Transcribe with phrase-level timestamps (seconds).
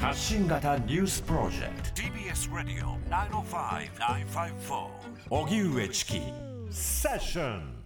[0.00, 2.02] 発信型ニュースプロジェクト。
[2.02, 4.86] TBS ラディオ905-954
[5.30, 6.20] おぎゅうえちき
[6.70, 7.78] セッション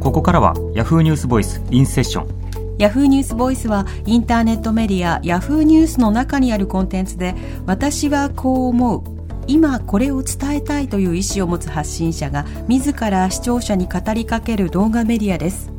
[0.00, 2.76] ここからは Yahoo ニュースボイスインセッション。
[2.78, 9.02] ヤフーニュースボイスはインターネットメディアヤフーニュースの中にあるコンテンツで私はこう思う。
[9.46, 15.72] 今これを伝えたいという意思を持つ発信者が自ら視聴者に語りかける動画メディアです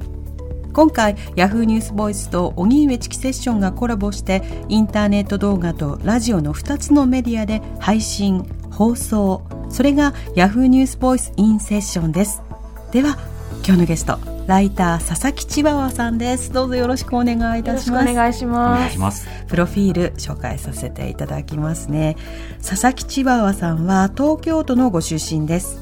[0.78, 9.42] 今回ヤフーニュースボイスと荻上チキセッションがコラボしてインターネット動画とラジオの2つのメディアで配信放送。
[9.72, 12.44] それがヤフーニュースボイスインセッションです。
[12.92, 13.18] では
[13.66, 16.54] 今日のゲストライター佐々木千葉和さんです。
[16.54, 18.12] どうぞよろしくお願いいたします。
[18.12, 19.28] お願いします。
[19.48, 22.18] プロフィール紹介させていただきますね。
[22.58, 25.80] 佐々木千葉和さんは東京都のご出身です。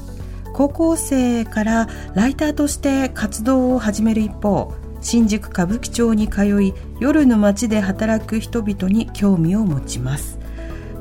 [0.54, 4.72] 高校生からライターとして活動を始める一方
[5.06, 10.40] 新宿歌舞伎町に通い夜の街で働く人々に興味を持ちます。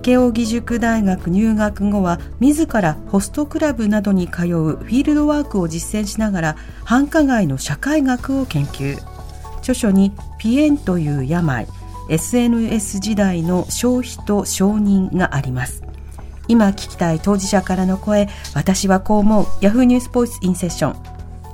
[0.03, 8.95] 慶應義塾大学入学後は自らホストクラブなどに通うフィールドワークを実践しながら繁華街の社会学を研究。
[9.61, 11.67] 著書に「ピエンという病
[12.07, 15.81] SNS 時代の消費と承認」があります。
[16.47, 19.45] 今聞きたい当事者からの声私はこう思う。
[19.61, 20.95] Yahoo ニュースボイスインセッション。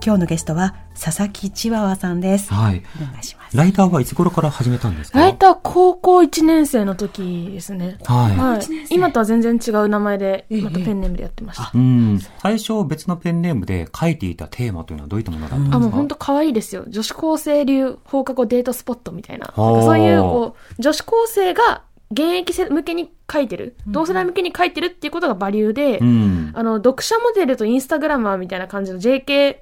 [0.04, 2.54] 今日のゲストは佐々木千葉和さんです。
[2.54, 2.84] はい。
[3.02, 3.58] お願いします。
[3.58, 5.20] ライターはいつ頃から始めたんですか？
[5.20, 7.98] ライター高校1年生の時ですね。
[8.06, 8.62] はい、はい。
[8.90, 10.62] 今とは全然違う名前で、ええ。
[10.62, 11.72] またペンネームでやってました。
[11.74, 12.20] うん。
[12.40, 15.78] 最初別のペンネームで書いていたテーマというのはどういったものだったんですか？
[15.78, 16.86] あ、もう本当可愛いですよ。
[16.88, 19.48] 女子高生流放課後デートスポットみたいな。
[19.48, 26.52] なそういう、こう、女子高生が現役生向けに書いてる、同世代向けに書いてるっていうことがバリューで、うん。
[26.54, 29.58] あの、読者モデルとインスタグラマーみたいな感じの JK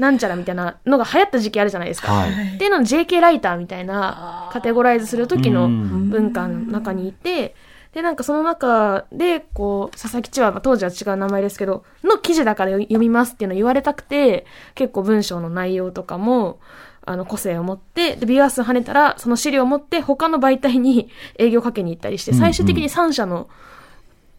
[0.00, 2.12] なんちゃらみたいなのが流行った時期あるじゃないですか。
[2.12, 2.54] はい。
[2.54, 6.10] っていうのを JK ライターみたいなカテゴライズする時のうん。
[6.10, 7.54] 文化の中にいて、
[7.92, 16.60] で、なんかその中で、こう、佐々木千葉は当時は違う名前ですけど、の記事だから読みますっていうのを言われたくて、結構文章の内容とかも、
[17.04, 23.48] あの、個性を持って、で、ビュアー数跳ねたら、その資料を持って他の媒体に営業かけに行ったりして、最終的に3社の、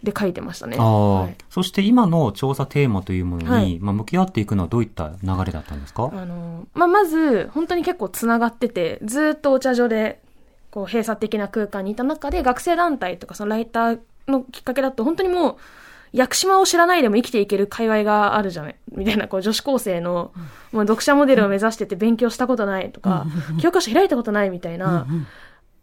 [0.04, 0.78] で書いてましたね。
[0.78, 1.36] はい。
[1.50, 3.80] そして今の調査テーマというものに、はい。
[3.80, 6.10] まあ、向き合っていくのはどういった流れだったんですか？
[6.12, 10.20] あの、まあ、まず、本当に結構つながってて、ずーっとお茶所で、
[10.72, 15.56] こう、閉鎖的な空間にいた中で、学生団体とか、そのライターのきっかけだと、本当にもう、
[16.14, 18.76] 屋久島を知らないでも生きていける界隈があるじゃない？
[18.96, 20.32] みたいな、こう、女子高生の、
[20.72, 23.28] もう読者モデルを目指してて勉強したことないとか、
[23.62, 25.06] 教科書開いたことないみたいな、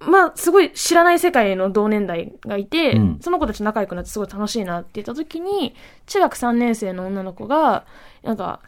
[0.00, 5.74] まあ、すごい知らない世界の同年代がいて、うんその子たちと仲良くなってすごい楽しいなって言った時に、
[6.06, 7.84] 中学3年生の女の子が、
[8.22, 8.60] なんか、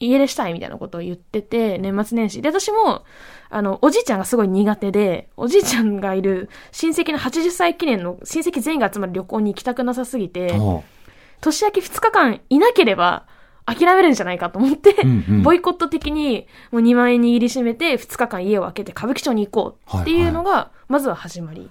[0.00, 2.42] 家出したいみたいなことを言ってて、年末年始。
[2.42, 3.04] で、私も、
[3.50, 10.82] あの、おじいちゃんがすごい苦手で、おじいちゃんがいる親戚の80歳記念の親戚全員が集まる旅行に行きたくなさすぎて、お
[11.40, 13.26] 年明け2日間いなければ
[13.64, 21.70] 諦めるんじゃないかと思って、うんうんボイコット的にもう2万円握りしめて2日間家を空けて歌舞伎町に行こうっていうのが、まずは始まり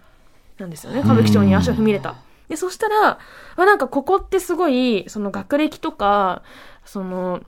[0.58, 1.00] なんですよね。
[1.00, 2.16] 歌舞伎町に足を踏み入れた。
[2.50, 3.20] で、そしたら、
[3.56, 6.44] あなんかここってすごい、その学歴とか、
[6.86, 7.42] その、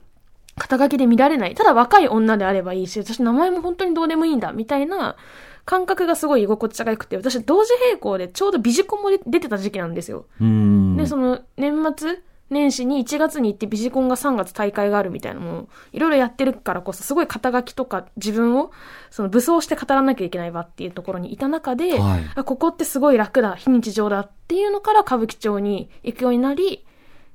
[0.56, 1.54] 肩書きで見られない。
[1.54, 5.16] ただ若い女であればいいし、私名前も本当にどうでもいいんだ、みたいな
[5.64, 10.26] 感覚がすごい居心地が良くて、私同時並行でちょうどビジコンも出出てた時期なんですよ。
[10.40, 10.96] うん。
[10.96, 18.70] で、その年末年始に1月に行ってビジコンが3月大会があるみたいなのもいろいろやってるからこそすごい肩書きとか自分を
[19.10, 22.30] その武装して語らなきゃいけない場っていうところにいた中で、はい。
[22.34, 26.84] あここってすごい楽だ非日常だっていうのから歌舞伎町に行くようになり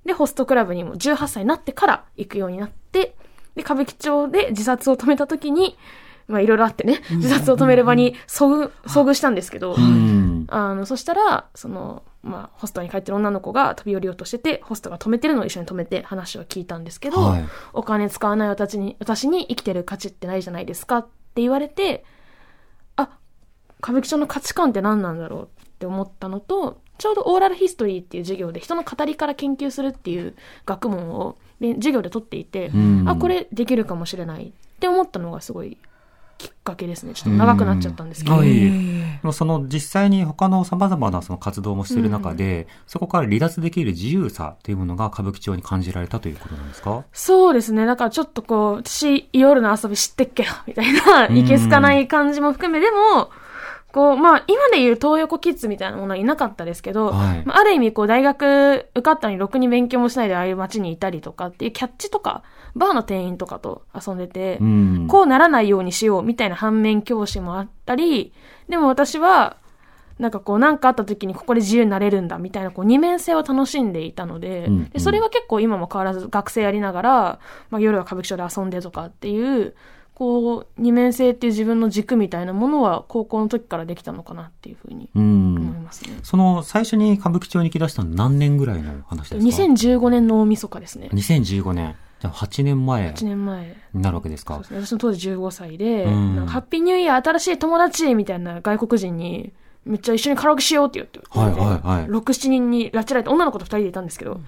[0.05, 3.15] でホストクラブにも18歳になってから行くようになって
[3.55, 5.77] で歌舞伎町で自殺を止めた時に
[6.27, 10.19] まあいろいろあってね自殺を止める場に遭遇遭遇したんですけど、うん。
[10.49, 17.45] あの、そしたら、その、まあ、ホストに帰ってる女の子が飛び降りようとしてて、ホストが止めてるのを一緒に止めて話を聞いたんですけど、はい。
[17.73, 22.03] お金使わない私に、私に生きてる価値ってないじゃないですかって言われて、
[22.97, 23.09] あ、
[23.81, 33.07] 歌舞伎町の価値観って何なんだろうって思ったのと、ちょうどオーラルヒストリーっていう授業で人の語りから研究するっていう学問をで授業で取っていて、ん。
[33.07, 35.77] あ、これできるかもしれないって思ったのがすごい
[36.39, 37.13] きっかけですね。
[37.13, 38.37] ちょっと長くなっちゃったんですけど。
[38.37, 39.33] はい。
[39.33, 47.03] その実際に他の様々なその活動もしている中で、そこから離脱できる自由さというものが歌舞伎町に感じられたということなんですか？
[47.11, 47.85] そうですね。
[47.85, 53.29] だからちょっとこう、私、夜の遊び知ってっけよ、みたいな、いけすかない感じも含め、でも、
[53.91, 62.43] こう、まあ、今で言う東横キッズみたいなものはいなかったですけど、はいまあ、ある意味、こう、大学受かったのにろくに勉強もしないでああいう街にいたりとかっていうキャッチとか、
[62.75, 65.07] バーの店員とかと遊んでて、うん。
[65.07, 68.31] こうならないようにしようみたいな反面教師もあったり、
[68.67, 69.57] でも私は、
[70.19, 77.39] なんかこう、なんかあった時にここで自由になれるんだみたいな、こう、二面性を楽しんでいたので、うんうんでそれは結構今も変わらず学生やりながら、
[77.69, 79.73] まあ、夜は歌舞伎町で遊んでとかっていう、
[80.19, 85.83] こう、二面性っていう自分の軸みたいなものは高校の時からできたのかなっていうふうにう思いん。
[85.85, 86.19] ますね。
[86.23, 91.09] その、最初に歌舞伎町に行き出したのは何年ぐらいの話ですか？2015年の大晦日ですね。
[91.13, 91.95] 2015年。
[92.19, 93.77] じゃあ8年前1年前。
[93.93, 94.55] になるわけですか？
[94.55, 94.85] そうですね。
[94.85, 99.53] 私の当時15歳で、ハッピーニューイヤー新しい友達みたいな外国人に、
[99.85, 104.41] めっちゃ一緒にカラオケしようって言って、はいはいはい6、7人に拉致られて、女の子と2人でいたんですけど、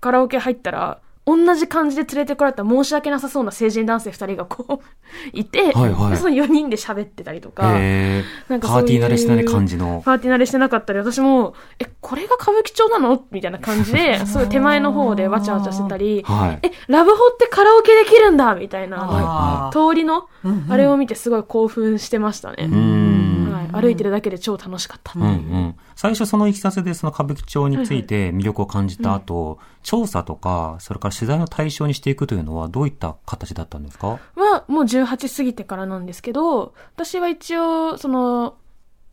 [0.00, 4.84] カラオケ入ったら、同じ感じで連れてこられた申し訳なさそうな成人男性2人がこう、
[5.32, 7.62] いて、はいはいでその4人で喋ってたりとか、
[8.48, 10.02] なんかそういうパーティー慣れしてない感じの。
[10.04, 13.22] パーティー慣れしてなかったり、私も、え、これが歌舞伎町なの？
[13.30, 16.66] みたいな感じで、 そういう手前の方でわちゃわちゃしてたり、はい。
[16.66, 18.54] え、ラブホってカラオケできるんだ？
[18.56, 20.28] みたいな、は通りの、
[20.68, 22.56] あれを見てすごい興奮してましたね。
[22.60, 23.01] うーん。
[23.72, 25.12] はい、歩いてるだけで超楽しかった。
[25.18, 25.76] うんうん。
[25.96, 34.18] 最初そのいきさつでその歌舞伎町について魅力を感じた後、調査とか、それから取材の対象にしていくというのはどういった形だったんですか？
[34.36, 38.54] は、もう18過ぎてからなんですけど、私は一応、その、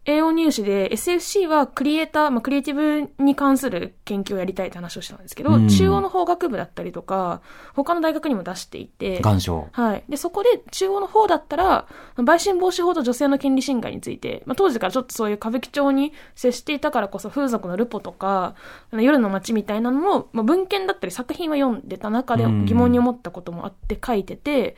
[0.05, 7.41] 栄養入試で SFC はクリエイター、まあ、クリエイティブに関する研究をやりたいって話をしたんですけど、うん中央の法学部だったりとか、
[7.75, 9.67] 他の大学にも出していて、願書。
[9.71, 10.03] はい。
[10.09, 11.87] で、そこで中央の方だったら、
[12.17, 18.55] 売春防止法と女性の権利侵害について、まあ、当時からちょっとそういう歌舞伎町に接していたからこそ風俗のルポとか、
[18.91, 24.75] 夜の街みたいなのも、まあ、文献だったり作品は読んでた中でうん疑問に思ったこともあって書いてて、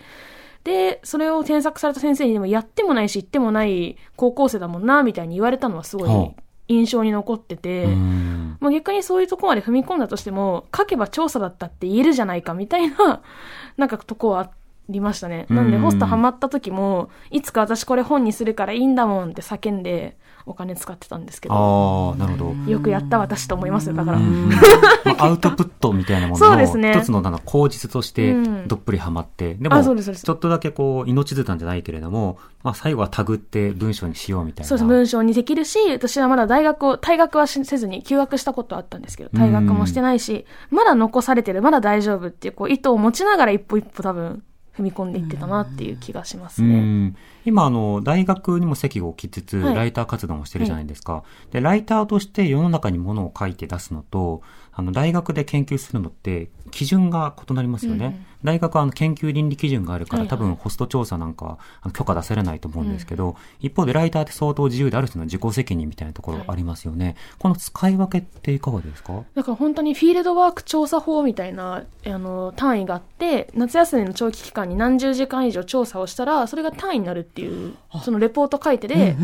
[0.63, 6.35] で、それを添削された先生にでもやってもないし、言ってもない高校生だもんな、みたいに言われたのはすごはい
[6.71, 8.57] 印象に残ってて、うーん。
[8.59, 13.21] まあ、逆にそういうとこまで踏み込んだとしても、書けば調査だったって言えるじゃないかみたいな、
[13.77, 14.49] なんかとこはあ
[14.89, 15.45] りましたね。
[15.49, 22.71] なんで、うんホストハマった時も、いつか私これ本にするからいいんだもんって叫んで、お金使ってたんですけど、ああ、なるほど。
[22.71, 24.17] よくやった私と思いますよ、だから。
[24.17, 24.49] うん。
[25.05, 26.93] まあアウトプットみたいなものそうですね。
[26.93, 28.67] の一つのなんか口実としてうん。
[28.67, 30.25] どっぷりハマって、でもあそうですそうです。
[30.25, 34.67] ちょっとだけこう命綱じゃないけれども、まあ最後はタグって文章にしようみたいな。
[34.67, 44.43] そうです、文章にできるし、私はまだ大学を、退学はしせずに休学したことはあったんですけど、退学もしてないし、まだ残されてる、まだ大丈夫っていう、こう、意図を持ちながら一歩一歩多分、
[44.77, 46.79] 踏み込んでいってたなっていう気がしますうね。
[46.79, 47.15] ん
[47.45, 51.23] 今、あの、大学にも席を置きつつ、はいライター活動もしてるじゃないですか。
[51.51, 54.41] で、ライターとして世の中にものを書いて出すのと、
[54.73, 58.05] あの、大学で研究するのって、基準が異なりますよね。
[58.05, 58.25] うんうん。
[58.43, 60.37] 大学はあの研究倫理基準があるから、はいはい。
[60.37, 61.57] 多分ホスト調査なんか
[61.93, 67.17] 許可出せれないと思うんですけど、一方でライターって相当自由である種の自己責任みたいなところありますよね。
[67.39, 69.23] この使い分けっていかがですか？
[69.35, 79.17] だから本当にフィールドワーク調査法みたいなあの単位があって夏休みの長期期間に何十時間以上調査をしたらそれが単位になるっていうそのレポート書いてで、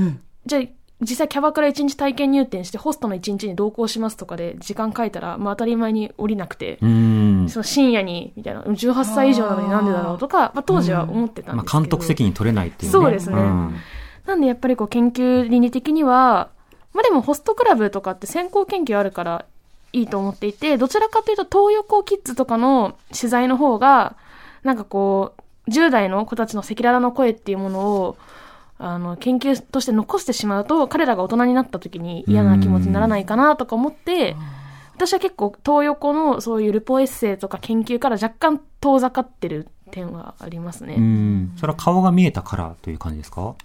[0.46, 0.62] じゃあ
[1.02, 6.80] 実際キャバクラ1日体験入店してホストの1日に同行しますとかで時間書いたら、まあ、当たり前に降りなくて。
[6.80, 12.92] その深夜にみたいな18歳以上なのになんでだろうとかまあ、当時は思ってたんまあ、ですけど、監督責任取れないっていうね。
[12.92, 13.36] そうですね。
[13.38, 13.76] ん。
[14.26, 16.50] なんでやっぱりこう研究倫理的には、
[16.94, 19.46] まあでもホストクラブとかって先行研究あるから
[19.94, 24.16] いいと思っていて、どちらかというと東横キッズとかの取材の方が、
[24.64, 28.18] なんかこう、10代の子たちの赤裸々の声っていうものを、
[28.80, 34.36] あの、研究として残してしまうと、彼らが大人になった時に嫌な気持ちにならないかなとか思って、
[34.96, 40.96] 私は結構東横のそういうルポエッセイとか研究から若干遠ざかってる点はありますね。
[40.96, 41.54] うん。
[41.56, 43.56] それは顔が見えたからという感じですか？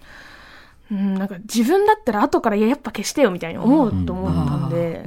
[0.90, 5.04] うん、なんか自分だったら後からいややっぱ消してよみたいに思うと思ったんで、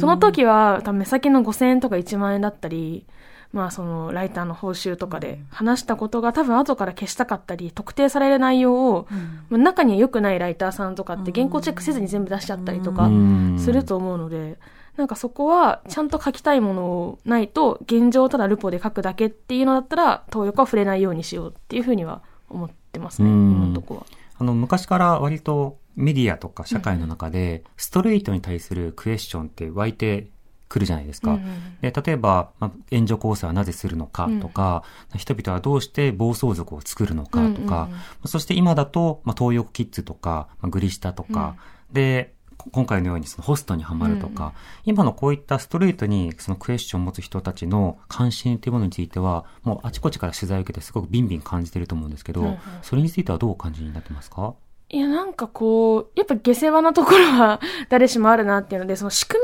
[0.00, 3.04] その時は多分目先の5000円とか1万円だったり、
[3.52, 9.06] まあそのライターの報酬とかで話したことが多分後から消したかったり、特定される内容を、
[9.48, 13.58] まあ中には良くないライターさんとかって原稿チェックせずに全部出しちゃったりとかうん。
[13.58, 14.58] すると思うので、
[14.96, 23.52] なんかそこはちゃんと書きたいものをないと、現状をただルポで書くだけっていうのだったら、東横は触れないようにしようっていうふうには思ってますね、うん。
[23.52, 24.06] 今のとこは。
[24.38, 30.30] あの、昔から割とメディアとか社会の中で、ストレートに対するクエスチョンって湧いて
[30.68, 31.32] くるじゃないですか。
[31.32, 31.48] うんうん
[31.80, 34.82] で例えば、まあ、援助交際はなぜするのかとか、
[35.16, 37.92] 人々はどうして暴走族を作るのかとか、うんうん。
[37.92, 41.56] うんそして今だと、まあ、東横キッズとか、まあ、グリシタとか、
[41.92, 44.52] で、こ今回のようにそのホストにはまるとか、
[44.84, 54.54] 今のこういったストレートにそのクエスチョンを持つ人たちの関心というものについては、もうあちこちから取材を受けてすごくビンビン感じてると思うんですけど、それについてはどうお感じになってますか？
[54.90, 59.42] いや、なんかこう、やっぱ下世話なところは 誰しもあるなっていうので、その仕組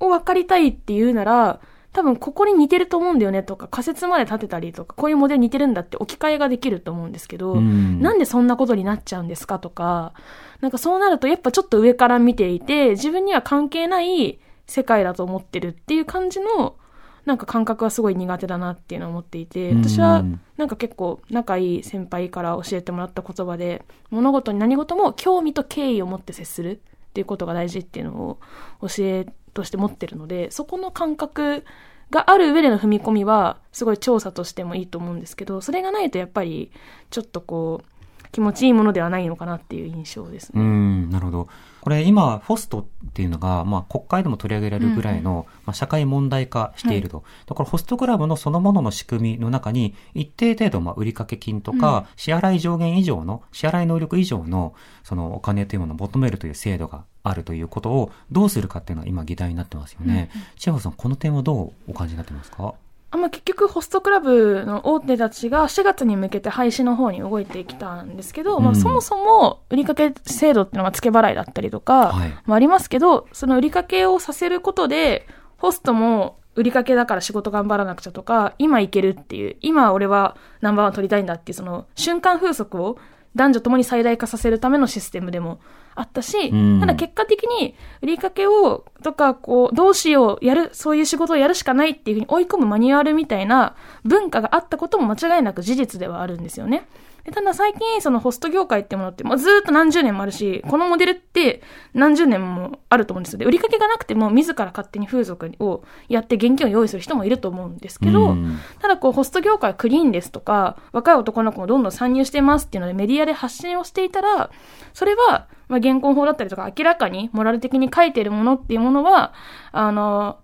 [0.00, 1.60] みを分かりたいっていうなら、
[1.92, 8.00] 多分ここに似てると思うんだよねとか、仮説まで立てたりとか、こういうモデル似てるんだって置き換えができると思うんですけど、うん。
[8.00, 10.12] なんでそんなことになっちゃうんですかとか、
[10.60, 16.76] なんかそうなるとやっぱちょっと上から見ていて、自分には関係ない世界だと思ってるっていう感じの、
[17.24, 26.78] なんか感覚はすごい苦手だなっていうのを思っていて、私はうんなんか結構仲いい先輩から教えてもらった言葉で、物事に何事も興味と敬意を持って接するっ
[27.12, 28.38] ていうことが大事っていうのを
[28.80, 31.64] 教えとして持ってるので、そこの感覚
[32.10, 36.70] がある上での踏み込みは、すごい調査としてもいいと思うんですけど、それがないとやっぱり、
[37.10, 37.93] ちょっとこう、
[38.34, 40.64] 気持ちいいものではないのかなっていう印象ですうね。
[40.64, 41.48] ん、なるほど。
[41.80, 47.24] これ今、ホストっていうのが、まあ国会でも取り上げられるぐらいの、まあ社会問題化していると。
[47.46, 60.30] だからホストクラブのそのものの仕組みの中に、一定程度、まあ売掛金とか、支払い上限以上の、支払い能力以上の、そのお金というものを求めるという制度があるということをどうするかっていうのは今議題になってますよね。
[60.56, 62.74] 千葉さん、この点はどうお感じになってますか？
[63.14, 72.30] あまあ、結局ホストクラブの大手たちが4月に向けて廃止の方に動いてきたんですけど、まあ、うんそもそも売掛制度っていうのは付け払いだったりとか、はい。
[72.44, 75.28] まあ、ありますけど、その売掛をさせることで、
[75.58, 82.98] ホストも売掛だから仕事頑張らなくちゃとか、今いけるっていう、今俺はナンバーワン取りたいんだっていう、その瞬間風速を
[83.34, 85.58] 男女ともに最大化させるためのシステムでも
[85.94, 96.86] あったし、うんただ結果的に売掛を、とか、こう、どうしよう、やる、そういう仕事をやるしかないっていうふうに追い込むマニュアルみたいな文化があったことも間違いなく事実ではあるんですよね。
[97.24, 101.62] でただ最近、そのホスト業界ってものって、もうずーっと何十年もあるし、このモデルって
[101.94, 103.38] 何十年もあると思うんですよ。
[103.38, 114.50] で、売りかけがなくても自ら勝手に風俗をやって現金を用意する人もいると思うんですけど、うんただこう、ホスト業界はクリーンですとか、若い男の子もどんどん参入してますっていうのでメディアで発信をしていたら、
[114.92, 119.32] それは、まあ、現行法だったりとか、明らかにモラル的に書いているものっていうものは、
[119.72, 120.40] あの、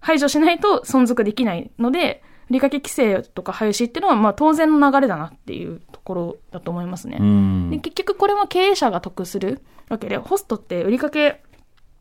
[0.00, 7.18] 排除しないと存続できないので、売掛規制とか廃止っていうのは、まあ当然の流れだなっていうところだと思いますね。
[7.20, 11.42] うんで結局これも経営者が得するわけで、ホストって売りかけ、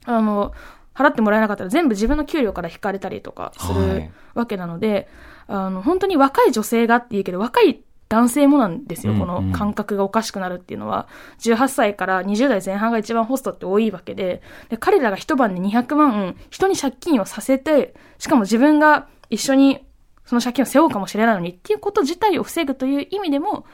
[0.06, 0.51] あの、
[0.96, 5.08] 払ってもらえなかったら全部自分の給料から引かれたりとかすはるいわけなので、
[5.48, 11.08] あの、本当に若い女性がって言うけど、若い男性もなんですよ、うんこの感覚がおかしくなるっていうのは。
[11.39, 19.86] 18歳から20代前半が一番ホストって多いわけで、で彼らが一晩で200万、人に借金をさせて、しかも自分が一緒に
[20.25, 23.66] その借金を背負うかもしれないのにっていうこと自体を防ぐという意味でも、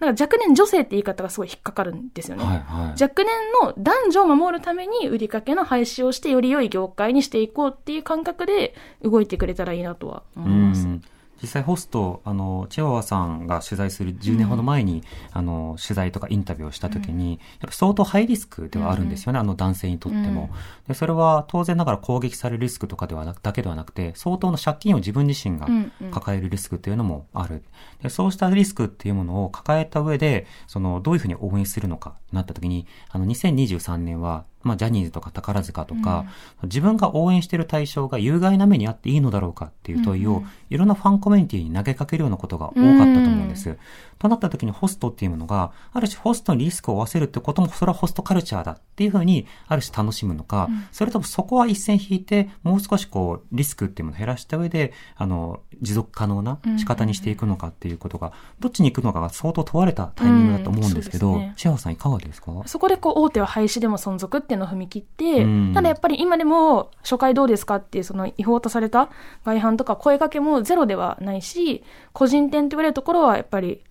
[0.00, 2.44] なんか若年女性って言い方がすごい引っかかるんですよね。
[2.44, 3.02] はいはい。
[3.02, 3.28] 若年
[3.62, 10.86] の男女を守るために売りかけの廃止をしてより良い業界にしていこうっていう感覚で動いてくれたらいいなとは思います。
[10.86, 11.02] うん
[11.44, 20.48] 実際ホスト、あの、チワワさんが取材する10年ほど前に、あの、取材とかインタビューをしたときに、やっぱ相当ハイリスクではあるんですよね、あの男性にとっても。
[20.88, 25.68] で、それは当然ながら攻撃されるリスクとかではなく、だけではなくて、相当の借金を自分自身が
[26.10, 27.62] 抱えるリスクっていうのもある。
[28.02, 36.24] で、そうしたリスクっていうものを抱えた上で、その、どういうふうに応援するのか、なったときに、あの、2023年は、まあ、ジャニーズとか宝塚とか、
[36.64, 43.78] 自分が応援している対象が有害な目にあっていいのだろうかっていう問いを、いろんなファンコミュニティに投げかけるようなことが多かったと思うんです。
[44.18, 62.52] となった時にホストっていうものが、ある種ホストにリスクを負わせるってことも、それはホストカルチャーだっていうふうに、ある種楽しむのか、それともそこは一線引いて、もう少しこう、リスクっていうものを減らした上で、あの、持続可能な仕方にしていくのかっていうことが、どっちに行くのかが相当問われたタイミングだと思うんですけど、シェアさんいかがですか？
[62.66, 69.10] そこでこう大手は廃止でも存続っていうのを踏み切って、うんただやっぱり今でも初回どうですかっていうその違法とされた
[69.44, 71.82] 外反とか声かけもゼロではないし、
[72.12, 73.82] 個人店って言われるところはやっぱり、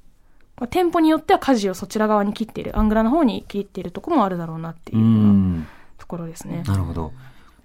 [0.57, 5.65] まあ店舗によっては舵をそちら側に切っている、アングラの方に切っているところもあるだろうなっていう
[5.97, 6.63] ところですね。
[6.65, 7.11] なるほど。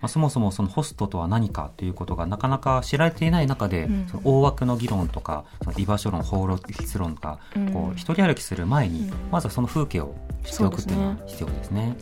[0.00, 10.14] まあ、そもそもそのホストとは何かということがなかなか知られていない中で、うんその大枠の議論とか、その居場所論、法律論とか、うんこう、一人歩きする前に、うんまずはその風景を
[10.44, 11.96] 知っておくっていうのは必要ですね。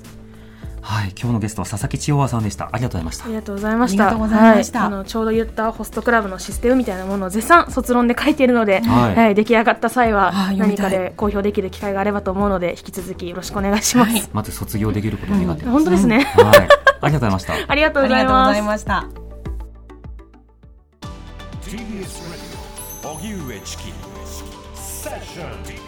[0.89, 1.13] はい。
[1.21, 2.69] 今日のゲストは佐々木千代和さんでした。
[2.71, 3.35] ありがとうございましたあり。
[3.35, 4.07] がとうございました。
[4.07, 14.13] ありがとうございましたはいあのちょうど言ったホストクラブのシステムみたいなものを絶賛卒論で書いているので、はいはい出来上がった際は何かで公表できる機会があればと思うので、引き続きよろしくお願いします。
[14.13, 15.73] はいまず卒業できることを願ってます。
[15.73, 16.21] 本当ですね。
[16.21, 16.69] はい。
[17.01, 17.55] ありがとうございました。
[17.67, 18.53] ありがとうありがとうごございます。
[18.53, 19.05] ざいました。
[21.63, 22.23] TBS
[23.03, 23.93] Radio 荻上チキ
[24.77, 25.86] セッション